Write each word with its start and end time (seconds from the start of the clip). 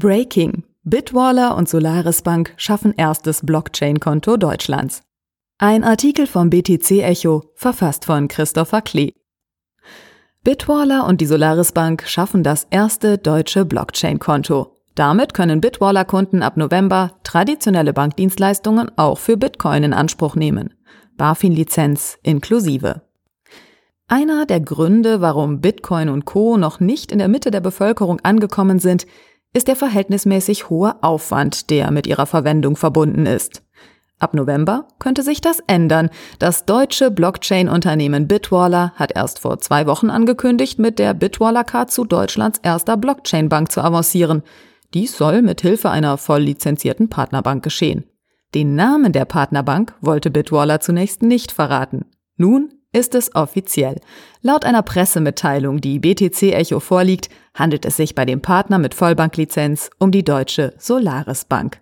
Breaking. 0.00 0.62
Bitwaller 0.84 1.56
und 1.56 1.68
Solaris 1.68 2.22
Bank 2.22 2.54
schaffen 2.56 2.94
erstes 2.96 3.44
Blockchain-Konto 3.44 4.36
Deutschlands. 4.36 5.02
Ein 5.58 5.82
Artikel 5.82 6.28
vom 6.28 6.50
BTC 6.50 7.02
Echo, 7.02 7.50
verfasst 7.56 8.04
von 8.04 8.28
Christopher 8.28 8.80
Klee. 8.80 9.14
Bitwaller 10.44 11.04
und 11.04 11.20
die 11.20 11.26
Solaris 11.26 11.72
Bank 11.72 12.04
schaffen 12.06 12.44
das 12.44 12.64
erste 12.70 13.18
deutsche 13.18 13.64
Blockchain-Konto. 13.64 14.72
Damit 14.94 15.34
können 15.34 15.60
Bitwaller-Kunden 15.60 16.44
ab 16.44 16.56
November 16.56 17.14
traditionelle 17.24 17.92
Bankdienstleistungen 17.92 18.92
auch 18.94 19.18
für 19.18 19.36
Bitcoin 19.36 19.82
in 19.82 19.94
Anspruch 19.94 20.36
nehmen. 20.36 20.74
BaFin-Lizenz 21.16 22.18
inklusive. 22.22 23.02
Einer 24.06 24.46
der 24.46 24.60
Gründe, 24.60 25.20
warum 25.20 25.60
Bitcoin 25.60 26.08
und 26.08 26.24
Co. 26.24 26.56
noch 26.56 26.78
nicht 26.78 27.10
in 27.10 27.18
der 27.18 27.26
Mitte 27.26 27.50
der 27.50 27.60
Bevölkerung 27.60 28.20
angekommen 28.20 28.78
sind, 28.78 29.06
ist 29.58 29.66
der 29.66 29.76
verhältnismäßig 29.76 30.70
hohe 30.70 31.02
Aufwand, 31.02 31.70
der 31.70 31.90
mit 31.90 32.06
ihrer 32.06 32.26
Verwendung 32.26 32.76
verbunden 32.76 33.26
ist. 33.26 33.64
Ab 34.20 34.32
November 34.32 34.86
könnte 35.00 35.24
sich 35.24 35.40
das 35.40 35.60
ändern. 35.66 36.10
Das 36.38 36.64
deutsche 36.64 37.10
Blockchain-Unternehmen 37.10 38.28
Bitwaller 38.28 38.92
hat 38.94 39.16
erst 39.16 39.40
vor 39.40 39.58
zwei 39.58 39.88
Wochen 39.88 40.10
angekündigt, 40.10 40.78
mit 40.78 41.00
der 41.00 41.12
Bitwaller 41.12 41.64
Card 41.64 41.90
zu 41.90 42.04
Deutschlands 42.04 42.60
erster 42.62 42.96
Blockchain-Bank 42.96 43.72
zu 43.72 43.80
avancieren. 43.80 44.44
Dies 44.94 45.18
soll 45.18 45.42
mit 45.42 45.60
Hilfe 45.60 45.90
einer 45.90 46.18
voll 46.18 46.42
lizenzierten 46.42 47.10
Partnerbank 47.10 47.64
geschehen. 47.64 48.04
Den 48.54 48.76
Namen 48.76 49.12
der 49.12 49.24
Partnerbank 49.24 49.92
wollte 50.00 50.30
Bitwaller 50.30 50.78
zunächst 50.78 51.22
nicht 51.22 51.50
verraten. 51.50 52.04
Nun 52.36 52.74
ist 52.92 53.14
es 53.14 53.34
offiziell. 53.34 54.00
Laut 54.40 54.64
einer 54.64 54.82
Pressemitteilung, 54.82 55.80
die 55.80 55.98
BTC 55.98 56.54
Echo 56.54 56.80
vorliegt, 56.80 57.28
handelt 57.54 57.84
es 57.84 57.96
sich 57.96 58.14
bei 58.14 58.24
dem 58.24 58.40
Partner 58.40 58.78
mit 58.78 58.94
Vollbanklizenz 58.94 59.90
um 59.98 60.10
die 60.10 60.24
deutsche 60.24 60.74
Solaris 60.78 61.44
Bank. 61.44 61.80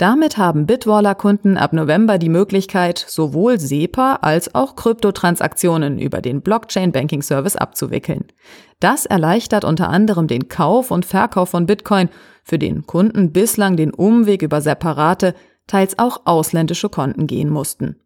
Damit 0.00 0.38
haben 0.38 0.64
Bitwaller-Kunden 0.64 1.58
ab 1.58 1.74
November 1.74 2.16
die 2.16 2.30
Möglichkeit, 2.30 3.04
sowohl 3.06 3.60
SEPA 3.60 4.20
als 4.22 4.54
auch 4.54 4.74
Kryptotransaktionen 4.74 5.98
über 5.98 6.22
den 6.22 6.40
Blockchain-Banking-Service 6.40 7.56
abzuwickeln. 7.56 8.24
Das 8.78 9.04
erleichtert 9.04 9.62
unter 9.62 9.90
anderem 9.90 10.26
den 10.26 10.48
Kauf 10.48 10.90
und 10.90 11.04
Verkauf 11.04 11.50
von 11.50 11.66
Bitcoin, 11.66 12.08
für 12.44 12.58
den 12.58 12.86
Kunden 12.86 13.32
bislang 13.32 13.76
den 13.76 13.92
Umweg 13.92 14.40
über 14.40 14.62
separate, 14.62 15.34
teils 15.66 15.98
auch 15.98 16.22
ausländische 16.24 16.88
Konten 16.88 17.26
gehen 17.26 17.50
mussten. 17.50 17.96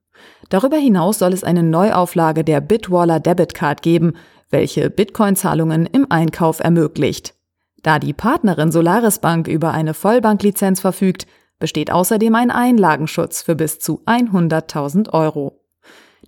Darüber 0.49 0.77
hinaus 0.77 1.19
soll 1.19 1.33
es 1.33 1.45
eine 1.45 1.63
Neuauflage 1.63 2.45
der 2.45 2.61
Bitwaller 2.61 3.21
Debit 3.21 3.55
Card 3.55 3.83
geben, 3.83 4.15
welche 4.51 4.91
Bitcoin-Zahlungen 4.91 5.87
im 5.87 6.11
Einkauf 6.11 6.61
ermöglicht. 6.61 7.35
Da 7.83 7.99
die 7.99 8.13
Partnerin 8.13 8.73
Solaris 8.73 9.19
Bank 9.19 9.49
über 9.49 9.73
eine 9.73 9.95
Vollbanklizenz 9.95 10.81
verfügt, 10.81 11.27
besteht 11.59 11.91
außerdem 11.91 12.35
ein 12.35 12.51
Einlagenschutz 12.51 13.43
für 13.43 13.55
bis 13.55 13.79
zu 13.79 14.03
100.000 14.07 15.13
Euro. 15.13 15.61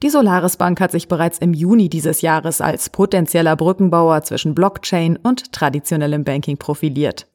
Die 0.03 0.11
Solaris 0.11 0.59
Bank 0.59 0.81
hat 0.81 0.93
sich 0.93 1.09
bereits 1.09 1.39
im 1.39 1.55
Juni 1.55 1.89
dieses 1.89 2.21
Jahres 2.21 2.61
als 2.61 2.91
potenzieller 2.91 3.57
Brückenbauer 3.57 4.23
zwischen 4.23 4.55
Blockchain 4.55 5.17
und 5.17 5.53
traditionellem 5.53 6.25
Banking 6.25 6.59
profiliert. 6.59 7.27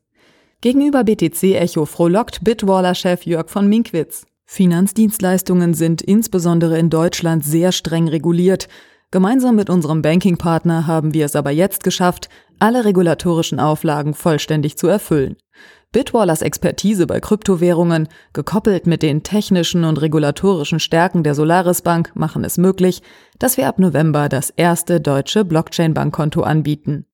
Gegenüber 0.62 1.04
BTC 1.04 1.56
Echo 1.56 1.86
frohlockt 1.86 2.44
Bitwaller-Chef 2.44 3.26
Jörg 3.26 3.50
von 3.50 3.68
Minkwitz. 3.68 4.28
Finanzdienstleistungen 4.54 5.74
sind 5.74 6.02
insbesondere 6.02 6.78
in 6.78 6.90
Deutschland 6.90 7.46
sehr 7.46 7.72
streng 7.72 8.10
reguliert. 8.10 8.68
Gemeinsam 9.10 9.56
mit 9.56 9.70
unserem 9.70 10.02
Bankingpartner 10.02 10.88
haben 10.88 11.14
wir 11.14 11.24
es 11.24 11.38
aber 11.38 11.52
jetzt 11.52 11.86
geschafft, 11.86 12.28
alle 12.60 12.84
regulatorischen 12.84 13.62
Auflagen 13.62 14.14
vollständig 14.14 14.78
zu 14.78 14.88
erfüllen. 14.88 15.38
Bitwallers 15.94 16.42
Expertise 16.42 17.08
bei 17.08 17.22
Kryptowährungen, 17.22 18.10
gekoppelt 18.34 18.88
mit 18.88 19.04
den 19.04 19.24
technischen 19.24 19.86
und 19.86 20.02
regulatorischen 20.02 20.82
Stärken 20.82 21.24
der 21.24 21.34
Solaris 21.34 21.82
Bank, 21.82 22.12
machen 22.16 22.44
es 22.44 22.58
möglich, 22.58 23.02
dass 23.40 23.56
wir 23.56 23.70
ab 23.70 23.80
November 23.80 24.28
das 24.28 24.50
erste 24.50 25.00
deutsche 25.00 25.46
Blockchain-Bankkonto 25.46 26.42
anbieten. 26.42 27.06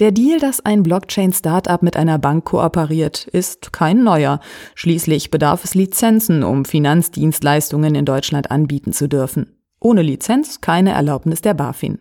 Der 0.00 0.12
Deal, 0.12 0.38
dass 0.38 0.64
ein 0.64 0.82
Blockchain-Startup 0.82 1.82
mit 1.82 1.94
einer 1.94 2.18
Bank 2.18 2.46
kooperiert, 2.46 3.26
ist 3.26 3.74
kein 3.74 4.02
neuer. 4.02 4.40
Schließlich 4.74 5.30
bedarf 5.30 5.62
es 5.62 5.74
Lizenzen, 5.74 6.42
um 6.42 6.64
Finanzdienstleistungen 6.64 7.94
in 7.94 8.06
Deutschland 8.06 8.50
anbieten 8.50 8.94
zu 8.94 9.10
dürfen. 9.10 9.58
Ohne 9.78 10.00
Lizenz 10.00 10.62
keine 10.62 10.92
Erlaubnis 10.92 11.42
der 11.42 11.52
BaFin. 11.52 11.98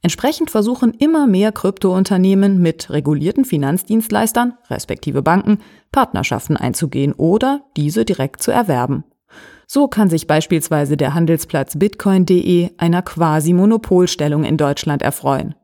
Entsprechend 0.00 0.50
versuchen 0.50 0.94
immer 0.94 1.26
mehr 1.26 1.52
Kryptounternehmen 1.52 2.62
mit 2.62 2.88
regulierten 2.88 3.44
Finanzdienstleistern, 3.44 4.54
respektive 4.70 5.20
Banken, 5.20 5.58
Partnerschaften 5.92 6.56
einzugehen 6.56 7.12
oder 7.12 7.60
diese 7.76 8.06
direkt 8.06 8.42
zu 8.42 8.52
erwerben. 8.52 9.04
So 9.66 9.86
kann 9.86 10.08
sich 10.08 10.26
beispielsweise 10.28 10.96
der 10.96 11.12
Handelsplatz 11.12 11.78
bitcoin.de 11.78 12.70
einer 12.78 13.02
quasi 13.02 13.52
Monopolstellung 13.52 14.44
in 14.44 14.56
Deutschland 14.56 15.02
erfreuen. 15.02 15.54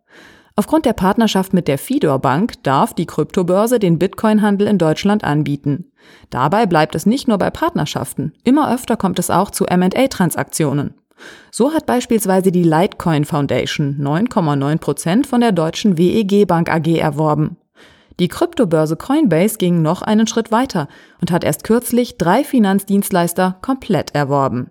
Aufgrund 0.57 0.87
der 0.87 0.93
Partnerschaft 0.93 1.53
mit 1.53 1.67
der 1.67 1.79
Fidor 1.79 2.21
Bank 2.21 2.63
darf 2.63 2.95
die 2.95 3.07
Kryptobörse 3.07 3.81
den 3.81 3.99
Bitcoin-Handel 3.99 4.69
in 4.69 4.79
Deutschland 4.79 5.25
anbieten. 5.25 5.91
Dabei 6.31 6.67
bleibt 6.67 6.95
es 6.95 7.07
nicht 7.07 7.27
nur 7.27 7.39
bei 7.39 7.51
Partnerschaften. 7.51 8.35
Immer 8.45 8.73
öfter 8.73 8.97
kommt 8.97 9.19
es 9.19 9.31
auch 9.31 9.51
zu 9.51 9.67
M&A-Transaktionen. 9.67 10.95
So 11.51 11.73
hat 11.73 11.87
beispielsweise 11.87 12.53
die 12.53 12.63
Litecoin 12.63 13.25
Foundation 13.25 13.97
9,9 14.01 14.79
Prozent 14.79 15.27
von 15.27 15.41
der 15.41 15.53
deutschen 15.53 15.99
WEG 15.99 16.47
Bank 16.47 16.71
AG 16.71 16.87
erworben. 16.99 17.57
Die 18.21 18.29
Kryptobörse 18.29 18.95
Coinbase 18.95 19.59
ging 19.59 19.83
noch 19.83 20.03
einen 20.03 20.29
Schritt 20.29 20.53
weiter 20.53 20.87
und 21.21 21.33
hat 21.33 21.43
erst 21.43 21.65
kürzlich 21.65 22.17
drei 22.17 22.45
Finanzdienstleister 22.45 23.59
komplett 23.61 24.15
erworben. 24.15 24.71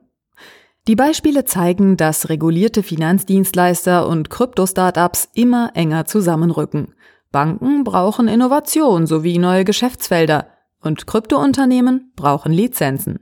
Die 0.88 0.97
Beispiele 0.97 1.45
zeigen, 1.45 1.95
dass 1.95 2.27
regulierte 2.27 2.83
Finanzdienstleister 2.83 4.05
und 4.05 4.29
Krypto-Startups 4.29 5.29
immer 5.33 5.71
enger 5.75 6.05
zusammenrücken. 6.05 6.94
Banken 7.31 7.85
brauchen 7.85 8.27
Innovation 8.27 9.07
sowie 9.07 9.38
neue 9.38 9.63
Geschäftsfelder 9.63 10.47
und 10.81 11.07
Kryptounternehmen 11.07 12.11
brauchen 12.17 12.51
Lizenzen. 12.51 13.19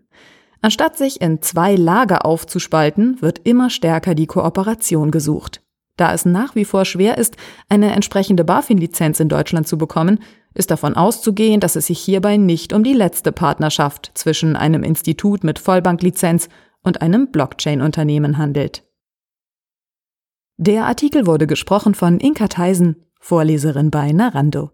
Anstatt 0.63 0.97
sich 0.97 1.22
in 1.22 1.44
zwei 1.44 1.75
Lager 1.75 2.25
aufzuspalten, 2.25 3.22
wird 3.22 3.39
immer 3.44 3.69
stärker 3.69 4.16
die 4.16 4.28
Kooperation 4.28 5.11
gesucht. 5.11 5.61
Da 5.97 6.13
es 6.13 6.25
nach 6.25 6.55
wie 6.55 6.66
vor 6.66 6.85
schwer 6.85 7.19
ist, 7.19 7.38
eine 7.69 7.91
entsprechende 7.91 8.43
BaFin-Lizenz 8.43 9.19
in 9.19 9.29
Deutschland 9.29 9.67
zu 9.67 9.78
bekommen, 9.78 10.19
ist 10.55 10.72
davon 10.72 10.95
auszugehen, 10.95 11.59
dass 11.59 11.75
es 11.75 11.88
sich 11.88 11.99
hierbei 11.99 12.38
nicht 12.38 12.73
um 12.73 12.83
die 12.83 12.93
letzte 12.93 13.31
Partnerschaft 13.31 14.11
zwischen 14.16 14.55
einem 14.55 14.81
Institut 14.83 15.43
mit 15.43 15.59
Vollbanklizenz 15.59 16.49
und 16.84 17.02
einem 17.02 17.31
Blockchain-Unternehmen 17.31 18.38
handelt. 18.38 18.84
Der 20.58 20.86
Artikel 20.86 21.25
wurde 21.25 21.47
gesprochen 21.47 21.96
von 21.96 22.19
Inka 22.19 22.47
Theisen, 22.47 23.08
Vorleserin 23.19 23.92
bei 23.92 24.12
Narando. 24.12 24.72